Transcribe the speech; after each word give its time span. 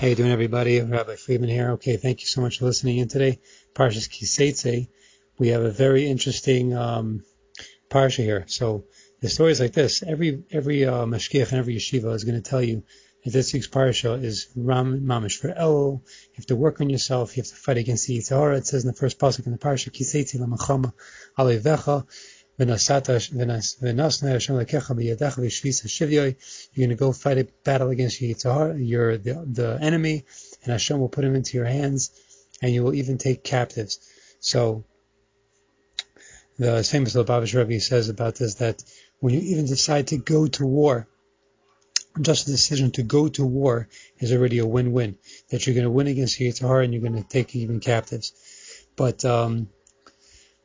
How 0.00 0.06
you 0.06 0.14
doing, 0.14 0.32
everybody? 0.32 0.80
Rabbi 0.80 1.16
Friedman 1.16 1.50
here. 1.50 1.72
Okay, 1.72 1.98
thank 1.98 2.22
you 2.22 2.26
so 2.26 2.40
much 2.40 2.58
for 2.58 2.64
listening 2.64 2.96
in 2.96 3.08
today. 3.08 3.38
Parshas 3.74 4.08
Kiseitse. 4.08 4.88
We 5.38 5.48
have 5.48 5.60
a 5.60 5.70
very 5.70 6.06
interesting 6.06 6.74
um, 6.74 7.22
parsha 7.90 8.24
here. 8.24 8.44
So 8.46 8.84
the 9.20 9.28
story 9.28 9.52
is 9.52 9.60
like 9.60 9.74
this: 9.74 10.02
every 10.02 10.42
every 10.50 10.86
uh, 10.86 11.04
mashgiach 11.04 11.50
and 11.50 11.58
every 11.58 11.76
yeshiva 11.76 12.14
is 12.14 12.24
going 12.24 12.42
to 12.42 12.50
tell 12.50 12.62
you 12.62 12.82
that 13.24 13.32
this 13.34 13.52
week's 13.52 13.68
parsha 13.68 14.24
is 14.24 14.48
Ram 14.56 15.02
Mamish 15.02 15.36
for 15.36 15.50
El. 15.50 16.02
You 16.06 16.36
have 16.36 16.46
to 16.46 16.56
work 16.56 16.80
on 16.80 16.88
yourself. 16.88 17.36
You 17.36 17.42
have 17.42 17.50
to 17.50 17.56
fight 17.56 17.76
against 17.76 18.06
the 18.06 18.16
yetzer 18.16 18.38
hara. 18.38 18.56
It 18.56 18.66
says 18.66 18.84
in 18.84 18.88
the 18.88 18.96
first 18.96 19.18
pasuk 19.18 19.44
in 19.44 19.52
the 19.52 19.58
parsha, 19.58 19.90
Kiseitse 19.90 20.40
lamachama 20.40 20.94
alevecha. 21.36 22.06
You're 22.60 22.68
going 22.68 22.78
to 26.90 26.94
go 26.94 27.12
fight 27.12 27.38
a 27.38 27.48
battle 27.64 27.88
against 27.88 28.20
Yitzhar, 28.20 28.76
you're 28.78 29.16
the, 29.16 29.46
the 29.50 29.78
enemy, 29.80 30.24
and 30.62 30.72
Hashem 30.72 31.00
will 31.00 31.08
put 31.08 31.24
him 31.24 31.34
into 31.34 31.56
your 31.56 31.66
hands, 31.66 32.10
and 32.60 32.72
you 32.72 32.82
will 32.82 32.94
even 32.94 33.16
take 33.16 33.44
captives. 33.44 33.98
So, 34.40 34.84
the 36.58 36.84
famous 36.84 37.14
Lubavitch 37.14 37.54
Rebbe 37.54 37.80
says 37.80 38.10
about 38.10 38.34
this 38.34 38.56
that 38.56 38.84
when 39.20 39.32
you 39.32 39.40
even 39.40 39.64
decide 39.64 40.08
to 40.08 40.18
go 40.18 40.46
to 40.46 40.66
war, 40.66 41.08
just 42.20 42.44
the 42.44 42.52
decision 42.52 42.90
to 42.92 43.02
go 43.02 43.28
to 43.28 43.46
war 43.46 43.88
is 44.18 44.32
already 44.32 44.58
a 44.58 44.66
win-win. 44.66 45.16
That 45.50 45.66
you're 45.66 45.74
going 45.74 45.84
to 45.84 45.90
win 45.90 46.08
against 46.08 46.38
Yitzhar 46.38 46.84
and 46.84 46.92
you're 46.92 47.02
going 47.02 47.22
to 47.22 47.26
take 47.26 47.56
even 47.56 47.80
captives. 47.80 48.34
But 48.96 49.24
um, 49.24 49.70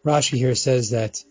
Rashi 0.05 0.37
here 0.37 0.55
says 0.55 0.89
that 0.89 1.23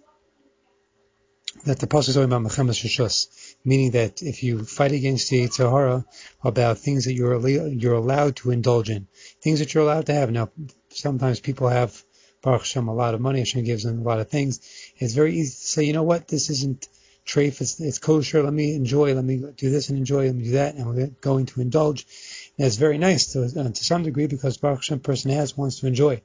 that 1.65 1.79
the 1.79 1.87
pasuk 1.87 2.09
is 2.09 2.15
talking 2.15 2.33
about 2.33 2.43
milchemes 2.43 2.85
reshus, 2.85 3.57
meaning 3.65 3.93
that 3.93 4.23
if 4.23 4.43
you 4.43 4.65
fight 4.65 4.93
against 4.93 5.31
the 5.31 5.47
yetzer 5.47 5.71
hara 5.71 6.05
about 6.43 6.79
things 6.79 7.05
that 7.07 7.15
you're 7.15 7.49
you're 7.49 7.95
allowed 7.95 8.37
to 8.37 8.51
indulge 8.51 8.91
in, 8.91 9.07
things 9.41 9.59
that 9.59 9.73
you're 9.73 9.83
allowed 9.83 10.07
to 10.07 10.15
have. 10.15 10.31
Now, 10.31 10.51
sometimes 10.91 11.41
people 11.41 11.69
have 11.69 12.03
Baruch 12.43 12.61
Hashem 12.61 12.89
a 12.89 12.95
lot 12.95 13.15
of 13.15 13.21
money. 13.21 13.39
Hashem 13.39 13.65
gives 13.65 13.85
them 13.85 14.01
a 14.01 14.03
lot 14.03 14.21
of 14.21 14.29
things. 14.29 14.61
It's 14.99 15.15
very 15.15 15.35
easy 15.35 15.51
to 15.51 15.67
say, 15.67 15.85
you 15.85 15.95
know 15.95 16.03
what, 16.03 16.29
this 16.29 16.51
isn't 16.51 16.89
treif, 17.27 17.61
it's, 17.61 17.81
it's 17.81 17.99
kosher. 17.99 18.43
Let 18.43 18.53
me 18.53 18.75
enjoy. 18.75 19.15
Let 19.15 19.25
me 19.25 19.43
do 19.57 19.71
this 19.71 19.89
and 19.89 19.99
enjoy. 19.99 20.27
Let 20.27 20.35
me 20.35 20.45
do 20.45 20.51
that, 20.53 20.75
and 20.75 20.87
we're 20.87 21.07
going 21.21 21.47
to 21.47 21.61
indulge. 21.61 22.07
And 22.59 22.67
it's 22.67 22.77
very 22.77 22.99
nice 22.99 23.33
to 23.33 23.45
uh, 23.45 23.71
to 23.71 23.85
some 23.85 24.03
degree 24.03 24.27
because 24.27 24.59
Baruch 24.59 24.81
Hashem 24.81 25.01
person 25.01 25.31
has 25.31 25.57
wants 25.57 25.81
to 25.81 25.87
enjoy. 25.87 26.23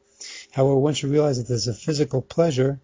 However, 0.52 0.75
once 0.75 1.02
you 1.02 1.09
realize 1.09 1.38
that 1.38 1.47
there's 1.47 1.69
a 1.69 1.73
physical 1.73 2.22
pleasure 2.22 2.81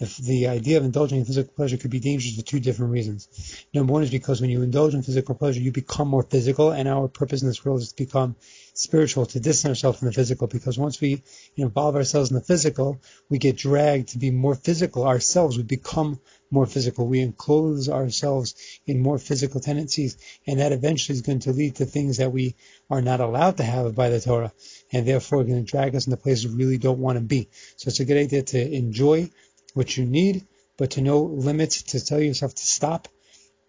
if 0.00 0.16
the 0.18 0.48
idea 0.48 0.78
of 0.78 0.84
indulging 0.84 1.18
in 1.18 1.24
physical 1.24 1.52
pleasure 1.54 1.76
could 1.76 1.90
be 1.90 2.00
dangerous 2.00 2.36
for 2.36 2.42
two 2.42 2.60
different 2.60 2.92
reasons. 2.92 3.66
Number 3.74 3.92
one 3.92 4.02
is 4.02 4.10
because 4.10 4.40
when 4.40 4.50
you 4.50 4.62
indulge 4.62 4.94
in 4.94 5.02
physical 5.02 5.34
pleasure, 5.34 5.60
you 5.60 5.72
become 5.72 6.08
more 6.08 6.22
physical, 6.22 6.70
and 6.70 6.88
our 6.88 7.08
purpose 7.08 7.42
in 7.42 7.48
this 7.48 7.64
world 7.64 7.80
is 7.80 7.92
to 7.92 7.96
become 7.96 8.36
spiritual, 8.74 9.26
to 9.26 9.40
distance 9.40 9.70
ourselves 9.70 9.98
from 9.98 10.06
the 10.06 10.12
physical. 10.12 10.46
Because 10.46 10.78
once 10.78 11.00
we 11.00 11.22
involve 11.56 11.96
ourselves 11.96 12.30
in 12.30 12.36
the 12.36 12.42
physical, 12.42 13.00
we 13.28 13.38
get 13.38 13.56
dragged 13.56 14.10
to 14.10 14.18
be 14.18 14.30
more 14.30 14.54
physical 14.54 15.04
ourselves. 15.04 15.56
We 15.56 15.64
become 15.64 16.20
more 16.50 16.66
physical. 16.66 17.06
We 17.06 17.20
enclose 17.20 17.88
ourselves 17.88 18.54
in 18.86 19.02
more 19.02 19.18
physical 19.18 19.60
tendencies, 19.60 20.16
and 20.46 20.60
that 20.60 20.72
eventually 20.72 21.16
is 21.16 21.22
going 21.22 21.40
to 21.40 21.52
lead 21.52 21.76
to 21.76 21.86
things 21.86 22.18
that 22.18 22.32
we 22.32 22.54
are 22.88 23.02
not 23.02 23.20
allowed 23.20 23.56
to 23.56 23.64
have 23.64 23.94
by 23.94 24.10
the 24.10 24.20
Torah, 24.20 24.52
and 24.92 25.06
therefore 25.06 25.44
going 25.44 25.64
to 25.64 25.70
drag 25.70 25.96
us 25.96 26.06
into 26.06 26.16
places 26.16 26.46
we 26.46 26.62
really 26.62 26.78
don't 26.78 27.00
want 27.00 27.18
to 27.18 27.24
be. 27.24 27.48
So 27.76 27.88
it's 27.88 28.00
a 28.00 28.04
good 28.04 28.16
idea 28.16 28.42
to 28.42 28.74
enjoy 28.74 29.30
what 29.78 29.96
you 29.96 30.04
need, 30.04 30.44
but 30.76 30.90
to 30.90 31.00
know 31.00 31.22
limits 31.22 31.82
to 31.82 32.04
tell 32.04 32.20
yourself 32.20 32.52
to 32.52 32.66
stop, 32.66 33.06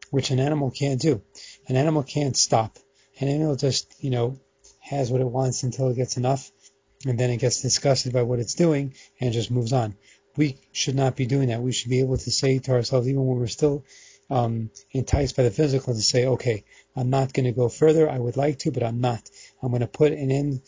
which 0.09 0.31
an 0.31 0.39
animal 0.39 0.71
can't 0.71 0.99
do. 0.99 1.21
An 1.67 1.75
animal 1.75 2.01
can't 2.01 2.35
stop. 2.35 2.79
An 3.19 3.27
animal 3.27 3.55
just, 3.55 3.93
you 4.03 4.09
know, 4.09 4.39
has 4.79 5.11
what 5.11 5.21
it 5.21 5.27
wants 5.27 5.61
until 5.61 5.89
it 5.89 5.95
gets 5.95 6.17
enough, 6.17 6.51
and 7.05 7.19
then 7.19 7.29
it 7.29 7.38
gets 7.38 7.61
disgusted 7.61 8.11
by 8.11 8.23
what 8.23 8.39
it's 8.39 8.55
doing 8.55 8.95
and 9.21 9.33
just 9.33 9.51
moves 9.51 9.71
on. 9.71 9.95
We 10.35 10.57
should 10.71 10.95
not 10.95 11.16
be 11.16 11.27
doing 11.27 11.49
that. 11.49 11.61
We 11.61 11.73
should 11.73 11.91
be 11.91 12.00
able 12.00 12.17
to 12.17 12.31
say 12.31 12.57
to 12.57 12.72
ourselves, 12.72 13.07
even 13.07 13.23
when 13.23 13.38
we're 13.38 13.45
still 13.45 13.85
um, 14.31 14.72
enticed 14.91 15.38
by 15.38 15.44
the 15.44 15.51
physical, 15.51 15.94
to 15.94 16.01
say, 16.01 16.25
okay, 16.25 16.63
I'm 16.95 17.11
not 17.11 17.34
going 17.34 17.45
to 17.45 17.51
go 17.51 17.69
further. 17.69 18.09
I 18.09 18.17
would 18.17 18.35
like 18.35 18.57
to, 18.59 18.72
but 18.72 18.81
I'm 18.81 19.00
not. 19.00 19.29
I'm 19.61 19.69
going 19.69 19.81
to 19.81 19.88
put 19.88 20.11
an 20.11 20.31
end 20.31 20.61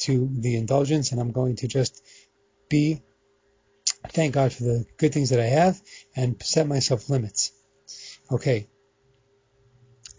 to 0.00 0.28
the 0.30 0.56
indulgence, 0.56 1.12
and 1.12 1.20
I'm 1.20 1.32
going 1.32 1.56
to 1.56 1.66
just 1.66 2.04
be 2.68 3.00
thank 4.08 4.34
God 4.34 4.52
for 4.52 4.64
the 4.64 4.86
good 4.96 5.12
things 5.12 5.30
that 5.30 5.40
I 5.40 5.46
have 5.46 5.80
and 6.16 6.42
set 6.42 6.66
myself 6.66 7.08
limits. 7.08 7.52
Okay. 8.30 8.68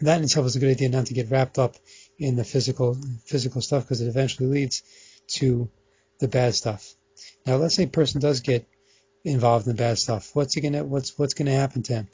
That 0.00 0.18
in 0.18 0.24
itself 0.24 0.46
is 0.46 0.56
a 0.56 0.60
good 0.60 0.70
idea 0.70 0.88
not 0.88 1.06
to 1.06 1.14
get 1.14 1.30
wrapped 1.30 1.58
up 1.58 1.76
in 2.18 2.36
the 2.36 2.44
physical 2.44 2.96
physical 3.26 3.60
stuff 3.60 3.84
because 3.84 4.00
it 4.00 4.08
eventually 4.08 4.48
leads 4.48 4.82
to 5.26 5.70
the 6.20 6.28
bad 6.28 6.54
stuff. 6.54 6.94
Now 7.46 7.56
let's 7.56 7.74
say 7.74 7.84
a 7.84 7.88
person 7.88 8.20
does 8.20 8.40
get 8.40 8.66
involved 9.24 9.66
in 9.66 9.74
the 9.74 9.82
bad 9.82 9.98
stuff. 9.98 10.30
What's 10.34 10.54
he 10.54 10.60
gonna 10.60 10.84
what's 10.84 11.18
what's 11.18 11.34
gonna 11.34 11.52
happen 11.52 11.82
to 11.84 11.94
him? 11.94 12.08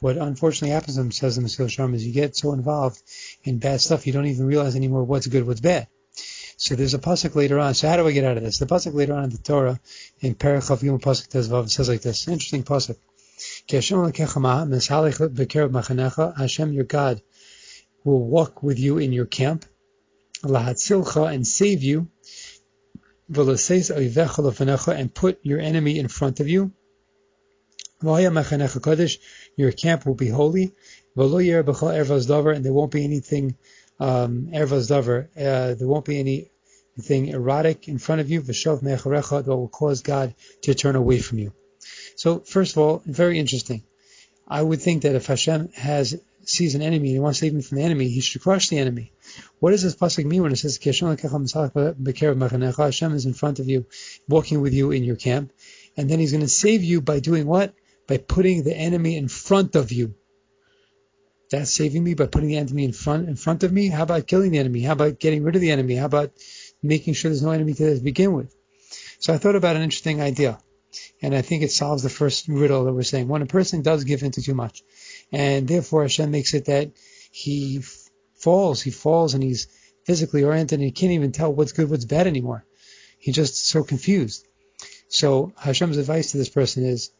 What 0.00 0.16
unfortunately 0.16 0.70
happens 0.70 0.96
to 0.96 1.02
him, 1.02 1.12
says 1.12 1.36
the 1.36 1.42
Mesilas 1.42 1.76
Yesharim, 1.76 1.94
is 1.94 2.06
you 2.06 2.14
get 2.14 2.34
so 2.36 2.52
involved 2.52 3.02
in 3.44 3.58
bad 3.58 3.80
stuff 3.80 4.06
you 4.06 4.12
don't 4.12 4.26
even 4.26 4.46
realize 4.46 4.74
anymore 4.74 5.04
what's 5.04 5.26
good, 5.26 5.46
what's 5.46 5.60
bad. 5.60 5.88
So 6.60 6.74
there's 6.74 6.92
a 6.92 6.98
pasuk 6.98 7.34
later 7.36 7.58
on. 7.58 7.72
So 7.72 7.88
how 7.88 7.96
do 7.96 8.06
I 8.06 8.12
get 8.12 8.24
out 8.24 8.36
of 8.36 8.42
this? 8.42 8.58
The 8.58 8.66
pasuk 8.66 8.92
later 8.92 9.14
on 9.14 9.24
in 9.24 9.30
the 9.30 9.38
Torah 9.38 9.80
in 10.20 10.34
Perichav 10.34 10.82
Yom 10.82 11.00
pasuk 11.00 11.28
Tezvav 11.28 11.70
says 11.70 11.88
like 11.88 12.02
this. 12.02 12.28
Interesting 12.28 12.64
pasuk. 12.64 12.98
Hashem 16.36 16.72
your 16.74 16.84
God 16.84 17.22
will 18.04 18.22
walk 18.22 18.62
with 18.62 18.78
you 18.78 18.98
in 18.98 19.10
your 19.14 19.24
camp, 19.24 19.64
and 20.42 21.46
save 21.46 21.82
you, 21.82 22.08
and 23.34 25.14
put 25.14 25.38
your 25.42 25.60
enemy 25.60 25.98
in 25.98 26.08
front 26.08 26.40
of 26.40 26.48
you. 26.48 26.72
Your 28.02 29.72
camp 29.72 30.04
will 30.04 30.14
be 30.14 30.28
holy, 30.28 30.74
and 31.16 32.64
there 32.64 32.72
won't 32.74 32.92
be 32.92 33.04
anything 33.04 33.56
um, 34.00 34.48
ervas 34.52 34.90
davar. 34.90 35.28
Uh, 35.36 35.74
there 35.74 35.86
won't 35.86 36.04
be 36.04 36.18
anything 36.18 37.28
erotic 37.28 37.88
in 37.88 37.98
front 37.98 38.20
of 38.20 38.30
you. 38.30 38.40
V'shov 38.40 38.82
me'acharecha 38.82 39.44
that 39.44 39.56
will 39.56 39.68
cause 39.68 40.02
God 40.02 40.34
to 40.62 40.74
turn 40.74 40.96
away 40.96 41.20
from 41.20 41.38
you. 41.38 41.52
So 42.16 42.40
first 42.40 42.72
of 42.72 42.78
all, 42.78 43.02
very 43.06 43.38
interesting. 43.38 43.84
I 44.48 44.60
would 44.62 44.82
think 44.82 45.02
that 45.02 45.14
if 45.14 45.26
Hashem 45.26 45.68
has 45.74 46.20
sees 46.44 46.74
an 46.74 46.82
enemy 46.82 47.08
and 47.08 47.16
he 47.16 47.18
wants 47.20 47.38
to 47.38 47.46
save 47.46 47.54
him 47.54 47.62
from 47.62 47.78
the 47.78 47.84
enemy, 47.84 48.08
he 48.08 48.20
should 48.20 48.42
crush 48.42 48.68
the 48.68 48.78
enemy. 48.78 49.12
What 49.60 49.70
does 49.70 49.82
this 49.82 49.94
pasuk 49.94 50.24
mean 50.24 50.42
when 50.42 50.52
it 50.52 50.56
says 50.56 50.78
Hashem 52.76 53.14
is 53.14 53.26
in 53.26 53.34
front 53.34 53.58
of 53.58 53.68
you, 53.68 53.86
walking 54.28 54.60
with 54.60 54.72
you 54.72 54.90
in 54.90 55.04
your 55.04 55.16
camp, 55.16 55.52
and 55.96 56.10
then 56.10 56.18
he's 56.18 56.32
going 56.32 56.42
to 56.42 56.48
save 56.48 56.82
you 56.82 57.00
by 57.00 57.20
doing 57.20 57.46
what? 57.46 57.74
By 58.08 58.16
putting 58.16 58.64
the 58.64 58.74
enemy 58.74 59.16
in 59.16 59.28
front 59.28 59.76
of 59.76 59.92
you. 59.92 60.14
That's 61.50 61.72
saving 61.72 62.04
me 62.04 62.14
by 62.14 62.26
putting 62.26 62.48
the 62.48 62.58
enemy 62.58 62.84
in 62.84 62.92
front 62.92 63.28
in 63.28 63.36
front 63.36 63.64
of 63.64 63.72
me. 63.72 63.88
How 63.88 64.04
about 64.04 64.26
killing 64.26 64.52
the 64.52 64.58
enemy? 64.58 64.82
How 64.82 64.92
about 64.92 65.18
getting 65.18 65.42
rid 65.42 65.56
of 65.56 65.60
the 65.60 65.72
enemy? 65.72 65.96
How 65.96 66.06
about 66.06 66.32
making 66.82 67.14
sure 67.14 67.28
there's 67.28 67.42
no 67.42 67.50
enemy 67.50 67.74
to 67.74 67.98
begin 68.00 68.32
with? 68.32 68.54
So 69.18 69.34
I 69.34 69.38
thought 69.38 69.56
about 69.56 69.76
an 69.76 69.82
interesting 69.82 70.20
idea, 70.20 70.58
and 71.20 71.34
I 71.34 71.42
think 71.42 71.62
it 71.62 71.72
solves 71.72 72.02
the 72.02 72.08
first 72.08 72.48
riddle 72.48 72.84
that 72.84 72.92
we're 72.92 73.02
saying. 73.02 73.28
When 73.28 73.42
a 73.42 73.46
person 73.46 73.82
does 73.82 74.04
give 74.04 74.22
into 74.22 74.42
too 74.42 74.54
much, 74.54 74.82
and 75.32 75.66
therefore 75.66 76.02
Hashem 76.02 76.30
makes 76.30 76.54
it 76.54 76.66
that 76.66 76.92
he 77.32 77.82
falls, 78.36 78.80
he 78.80 78.90
falls, 78.90 79.34
and 79.34 79.42
he's 79.42 79.66
physically 80.06 80.44
oriented, 80.44 80.78
and 80.78 80.86
he 80.86 80.92
can't 80.92 81.12
even 81.12 81.32
tell 81.32 81.52
what's 81.52 81.72
good, 81.72 81.90
what's 81.90 82.04
bad 82.04 82.26
anymore. 82.26 82.64
He's 83.18 83.34
just 83.34 83.66
so 83.66 83.84
confused. 83.84 84.46
So 85.08 85.52
Hashem's 85.58 85.98
advice 85.98 86.30
to 86.30 86.38
this 86.38 86.48
person 86.48 86.84
is 86.84 87.10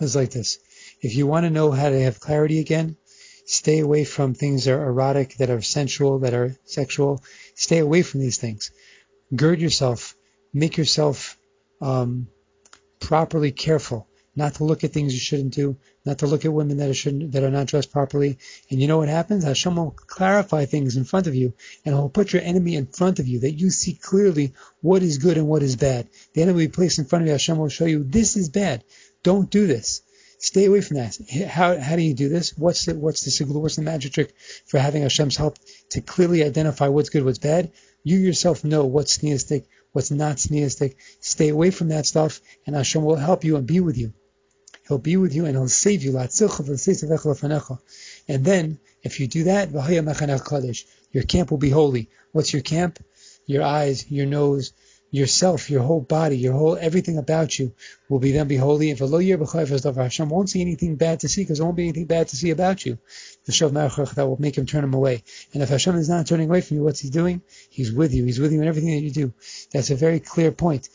is 0.00 0.14
like 0.14 0.30
this. 0.30 0.58
If 1.06 1.14
you 1.14 1.24
want 1.28 1.44
to 1.44 1.50
know 1.50 1.70
how 1.70 1.88
to 1.88 2.02
have 2.02 2.18
clarity 2.18 2.58
again, 2.58 2.96
stay 3.44 3.78
away 3.78 4.04
from 4.04 4.34
things 4.34 4.64
that 4.64 4.72
are 4.72 4.88
erotic, 4.88 5.36
that 5.36 5.50
are 5.50 5.62
sensual, 5.62 6.18
that 6.18 6.34
are 6.34 6.56
sexual. 6.64 7.22
Stay 7.54 7.78
away 7.78 8.02
from 8.02 8.18
these 8.18 8.38
things. 8.38 8.72
Gird 9.32 9.60
yourself. 9.60 10.16
Make 10.52 10.76
yourself 10.76 11.38
um, 11.80 12.26
properly 12.98 13.52
careful. 13.52 14.08
Not 14.34 14.56
to 14.56 14.64
look 14.64 14.82
at 14.82 14.92
things 14.92 15.14
you 15.14 15.20
shouldn't 15.20 15.54
do. 15.54 15.76
Not 16.04 16.18
to 16.18 16.26
look 16.26 16.44
at 16.44 16.52
women 16.52 16.78
that 16.78 16.90
are 16.90 16.94
shouldn't 16.94 17.30
that 17.32 17.44
are 17.44 17.52
not 17.52 17.68
dressed 17.68 17.92
properly. 17.92 18.38
And 18.68 18.80
you 18.80 18.88
know 18.88 18.98
what 18.98 19.08
happens? 19.08 19.44
Hashem 19.44 19.76
will 19.76 19.92
clarify 19.92 20.64
things 20.64 20.96
in 20.96 21.04
front 21.04 21.28
of 21.28 21.36
you, 21.36 21.54
and 21.84 21.94
He'll 21.94 22.08
put 22.08 22.32
your 22.32 22.42
enemy 22.42 22.74
in 22.74 22.86
front 22.86 23.20
of 23.20 23.28
you 23.28 23.38
that 23.40 23.52
you 23.52 23.70
see 23.70 23.94
clearly 23.94 24.54
what 24.80 25.04
is 25.04 25.18
good 25.18 25.38
and 25.38 25.46
what 25.46 25.62
is 25.62 25.76
bad. 25.76 26.08
The 26.34 26.42
enemy 26.42 26.56
will 26.56 26.66
be 26.66 26.72
placed 26.72 26.98
in 26.98 27.04
front 27.04 27.22
of 27.22 27.26
you, 27.28 27.32
Hashem 27.32 27.58
will 27.58 27.68
show 27.68 27.84
you 27.84 28.02
this 28.02 28.36
is 28.36 28.48
bad. 28.48 28.82
Don't 29.22 29.48
do 29.48 29.68
this. 29.68 30.02
Stay 30.38 30.66
away 30.66 30.80
from 30.82 30.98
that. 30.98 31.18
How, 31.48 31.78
how 31.78 31.96
do 31.96 32.02
you 32.02 32.14
do 32.14 32.28
this? 32.28 32.56
What's 32.56 32.84
the, 32.84 32.94
what's 32.94 33.22
the 33.22 33.58
what's 33.58 33.76
the 33.76 33.82
magic 33.82 34.12
trick 34.12 34.34
for 34.66 34.78
having 34.78 35.02
Hashem's 35.02 35.36
help 35.36 35.58
to 35.90 36.00
clearly 36.00 36.44
identify 36.44 36.88
what's 36.88 37.08
good, 37.08 37.24
what's 37.24 37.38
bad? 37.38 37.72
You 38.02 38.18
yourself 38.18 38.62
know 38.64 38.84
what's 38.84 39.18
sneistic, 39.18 39.64
what's 39.92 40.10
not 40.10 40.36
sneistic. 40.36 40.96
Stay 41.20 41.48
away 41.48 41.70
from 41.70 41.88
that 41.88 42.06
stuff, 42.06 42.40
and 42.66 42.76
Hashem 42.76 43.02
will 43.02 43.16
help 43.16 43.44
you 43.44 43.56
and 43.56 43.66
be 43.66 43.80
with 43.80 43.96
you. 43.96 44.12
He'll 44.86 44.98
be 44.98 45.16
with 45.16 45.34
you 45.34 45.46
and 45.46 45.56
he'll 45.56 45.68
save 45.68 46.04
you. 46.04 46.16
And 46.16 46.28
then, 48.44 48.78
if 49.02 49.20
you 49.20 49.26
do 49.26 49.44
that, 49.44 49.70
your 51.12 51.22
camp 51.24 51.50
will 51.50 51.58
be 51.58 51.70
holy. 51.70 52.08
What's 52.32 52.52
your 52.52 52.62
camp? 52.62 53.04
Your 53.46 53.62
eyes, 53.64 54.10
your 54.10 54.26
nose, 54.26 54.72
yourself, 55.16 55.70
your 55.70 55.82
whole 55.82 56.02
body, 56.02 56.36
your 56.36 56.52
whole 56.52 56.76
everything 56.76 57.16
about 57.16 57.58
you 57.58 57.72
will 58.08 58.18
be 58.18 58.32
then 58.32 58.48
be 58.48 58.56
holy. 58.56 58.90
And 58.90 58.98
for 58.98 59.06
lo 59.06 59.18
year 59.18 59.38
Hashem 59.38 60.28
won't 60.28 60.50
see 60.50 60.60
anything 60.60 60.96
bad 60.96 61.20
to 61.20 61.28
see 61.28 61.42
because 61.42 61.58
there 61.58 61.64
won't 61.64 61.76
be 61.76 61.84
anything 61.84 62.04
bad 62.04 62.28
to 62.28 62.36
see 62.36 62.50
about 62.50 62.84
you. 62.84 62.98
The 63.46 63.52
Shav 63.52 63.72
that 64.14 64.26
will 64.26 64.40
make 64.40 64.58
him 64.58 64.66
turn 64.66 64.84
him 64.84 64.92
away. 64.92 65.24
And 65.54 65.62
if 65.62 65.70
Hashem 65.70 65.96
is 65.96 66.10
not 66.10 66.26
turning 66.26 66.50
away 66.50 66.60
from 66.60 66.76
you, 66.76 66.84
what's 66.84 67.00
he 67.00 67.08
doing? 67.08 67.40
He's 67.70 67.92
with 67.92 68.12
you. 68.12 68.24
He's 68.24 68.38
with 68.38 68.52
you 68.52 68.60
in 68.60 68.68
everything 68.68 68.94
that 68.94 69.00
you 69.00 69.10
do. 69.10 69.32
That's 69.72 69.90
a 69.90 69.96
very 69.96 70.20
clear 70.20 70.52
point. 70.52 70.88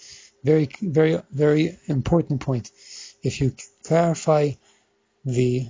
Very, 0.43 0.69
very, 0.81 1.19
very 1.31 1.79
important 1.87 2.41
point. 2.41 2.69
If 3.23 3.41
you 3.41 3.55
clarify 3.83 4.51
the 5.25 5.67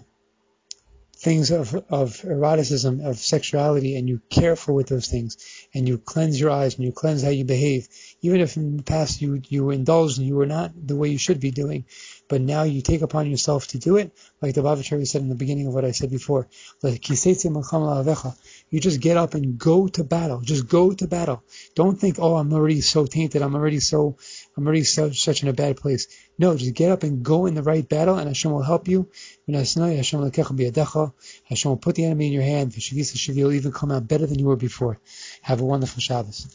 things 1.22 1.52
of, 1.52 1.76
of 1.90 2.26
eroticism, 2.26 3.00
of 3.02 3.18
sexuality, 3.18 3.96
and 3.96 4.10
you 4.10 4.20
care 4.32 4.56
for 4.56 4.74
with 4.74 4.88
those 4.88 5.08
things, 5.08 5.38
and 5.72 5.88
you 5.88 6.00
cleanse 6.00 6.40
your 6.40 6.50
eyes, 6.50 6.76
and 6.76 6.84
you 6.84 6.92
cleanse 6.92 7.22
how 7.22 7.30
you 7.30 7.46
behave, 7.46 7.88
even 8.22 8.42
if 8.42 8.58
in 8.58 8.78
the 8.78 8.84
past 8.84 9.22
you, 9.22 9.40
you 9.48 9.64
were 9.64 9.74
indulged 9.74 10.18
and 10.18 10.28
you 10.28 10.36
were 10.36 10.48
not 10.48 10.72
the 10.76 10.96
way 10.96 11.10
you 11.10 11.20
should 11.20 11.40
be 11.40 11.52
doing, 11.52 11.86
but 12.28 12.42
now 12.42 12.64
you 12.64 12.82
take 12.82 13.04
upon 13.04 13.30
yourself 13.30 13.68
to 13.68 13.78
do 13.78 13.98
it, 13.98 14.12
like 14.42 14.56
the 14.56 14.62
Bavachari 14.62 15.06
said 15.08 15.22
in 15.22 15.30
the 15.30 15.36
beginning 15.36 15.68
of 15.68 15.76
what 15.76 15.86
I 15.86 15.92
said 15.92 16.10
before. 16.10 16.48
like, 16.82 17.08
You 17.10 18.80
just 18.80 19.02
get 19.02 19.18
up 19.18 19.34
and 19.36 19.60
go 19.60 19.88
to 19.90 20.04
battle. 20.04 20.42
Just 20.42 20.68
go 20.68 20.92
to 20.92 21.08
battle. 21.08 21.44
Don't 21.76 22.00
think, 22.00 22.18
oh, 22.20 22.36
I'm 22.36 22.52
already 22.54 22.82
so 22.82 23.06
tainted. 23.06 23.44
I'm 23.44 23.54
already 23.54 23.80
so, 23.80 24.18
I'm 24.58 24.66
already 24.66 24.86
so, 24.86 25.12
such 25.12 25.44
in 25.44 25.50
a 25.50 25.54
bad 25.54 25.78
place. 25.78 26.08
No, 26.42 26.58
just 26.58 26.74
get 26.74 26.92
up 26.92 27.04
and 27.04 27.24
go 27.24 27.46
in 27.46 27.54
the 27.54 27.62
right 27.62 27.88
battle, 27.88 28.18
and 28.18 28.28
Hashem 28.28 28.52
will 28.52 28.64
help 28.64 28.88
you. 28.88 29.08
Hashem 29.48 29.84
will 29.84 31.78
put 31.78 31.94
the 31.96 32.06
enemy 32.06 32.26
in 32.26 32.34
your 32.34 32.42
hand. 32.42 32.76
You'll 32.76 33.52
even 33.52 33.72
come 33.72 33.92
out 33.92 34.08
better 34.08 34.26
than 34.26 34.40
you 34.40 34.48
were 34.48 34.56
before. 34.56 34.98
Have 35.44 35.62
a 35.62 35.66
wonderful 35.66 36.02
Shabbos. 36.02 36.48